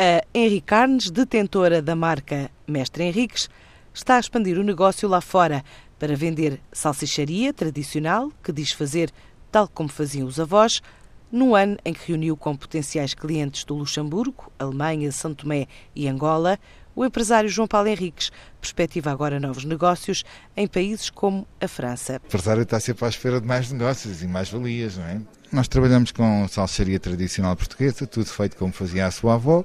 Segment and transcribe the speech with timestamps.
[0.00, 3.50] A Henrique Carnes, detentora da marca Mestre Henriques,
[3.92, 5.64] está a expandir o negócio lá fora
[5.98, 9.10] para vender salsicharia tradicional, que diz fazer
[9.50, 10.80] tal como faziam os avós,
[11.30, 16.58] no ano em que reuniu com potenciais clientes do Luxemburgo, Alemanha, São Tomé e Angola,
[16.94, 20.24] o empresário João Paulo Henriques perspectiva agora novos negócios
[20.56, 22.14] em países como a França.
[22.14, 25.20] O empresário está sempre à espera de mais negócios e mais valias, não é?
[25.52, 29.64] Nós trabalhamos com salsaria tradicional portuguesa, tudo feito como fazia a sua avó,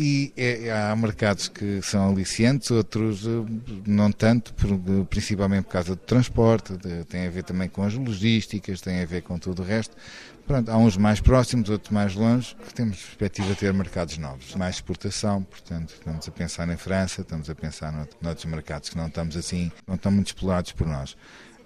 [0.00, 3.30] e é, há mercados que são aliciantes, outros eh,
[3.84, 4.54] não tanto,
[5.10, 9.04] principalmente por causa do transporte, de, tem a ver também com as logísticas, tem a
[9.04, 9.96] ver com tudo o resto.
[10.46, 14.54] Pronto, há uns mais próximos, outros mais longe, que temos perspectiva de ter mercados novos,
[14.54, 19.08] mais exportação, portanto, estamos a pensar em França, estamos a pensar noutros mercados que não
[19.08, 21.16] estamos assim, não estão muito explorados por nós.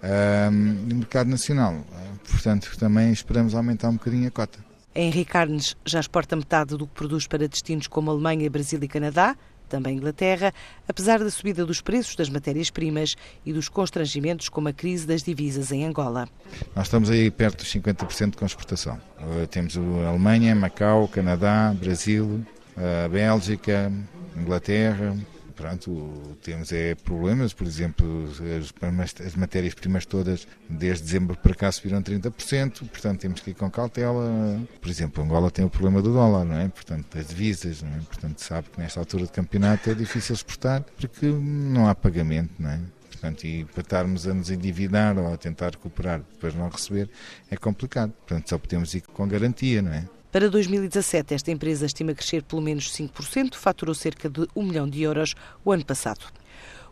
[0.01, 0.51] Um,
[0.89, 4.72] no mercado nacional, eh, portanto, também esperamos aumentar um bocadinho a cota.
[4.95, 9.35] Henrique Carnes já exporta metade do que produz para destinos como Alemanha, Brasil e Canadá,
[9.67, 10.53] também Inglaterra,
[10.87, 15.71] apesar da subida dos preços das matérias-primas e dos constrangimentos como a crise das divisas
[15.71, 16.29] em Angola.
[16.75, 19.01] Nós estamos aí perto dos 50% com exportação.
[19.19, 22.45] Uh, temos a Alemanha, Macau, Canadá, Brasil,
[22.77, 23.91] a Bélgica,
[24.37, 25.15] Inglaterra,
[25.55, 32.01] pronto, temos é problemas, por exemplo, as, as matérias-primas todas desde dezembro para cá subiram
[32.01, 34.59] 30%, portanto temos que ir com cautela.
[34.81, 36.67] Por exemplo, Angola tem o problema do dólar, não é?
[36.67, 37.99] Portanto, das divisas, não é?
[37.99, 42.69] Portanto, sabe que nesta altura de campeonato é difícil exportar porque não há pagamento, não
[42.69, 42.79] é?
[43.09, 47.09] Portanto, e para estarmos a nos endividar ou a tentar recuperar depois não receber
[47.49, 48.11] é complicado.
[48.11, 50.05] Portanto, só podemos ir com garantia, não é?
[50.33, 55.03] Para 2017, esta empresa estima crescer pelo menos 5%, faturou cerca de 1 milhão de
[55.03, 56.25] euros o ano passado.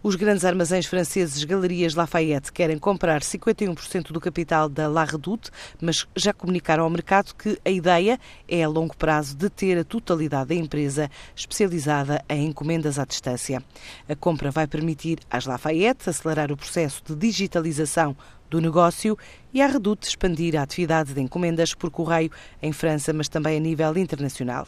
[0.03, 6.07] Os grandes armazéns franceses Galerias Lafayette querem comprar 51% do capital da La Redoute, mas
[6.15, 10.49] já comunicaram ao mercado que a ideia é a longo prazo de ter a totalidade
[10.49, 13.63] da empresa especializada em encomendas à distância.
[14.09, 18.17] A compra vai permitir às Lafayette acelerar o processo de digitalização
[18.49, 19.15] do negócio
[19.53, 23.59] e à Reduto expandir a atividade de encomendas por correio em França, mas também a
[23.59, 24.65] nível internacional.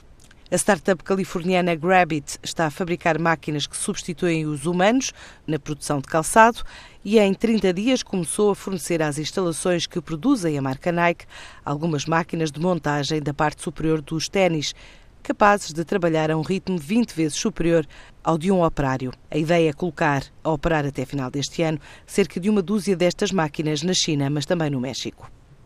[0.53, 5.12] A startup californiana Grabit está a fabricar máquinas que substituem os humanos
[5.47, 6.62] na produção de calçado
[7.03, 11.25] e em 30 dias começou a fornecer às instalações que produzem a marca Nike
[11.66, 14.75] algumas máquinas de montagem da parte superior dos ténis,
[15.24, 17.84] capazes de trabalhar a um ritmo 20 vezes superior
[18.24, 19.12] ao de um operário.
[19.31, 23.31] A ideia é colocar a operar até final deste ano cerca de uma dúzia destas
[23.31, 25.31] máquinas na China, mas também no México.